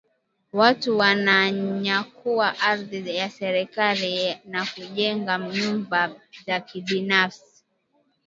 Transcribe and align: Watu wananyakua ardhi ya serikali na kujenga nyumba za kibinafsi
Watu 0.53 0.97
wananyakua 0.97 2.59
ardhi 2.59 3.15
ya 3.15 3.29
serikali 3.29 4.37
na 4.45 4.65
kujenga 4.65 5.37
nyumba 5.37 6.15
za 6.47 6.59
kibinafsi 6.59 7.63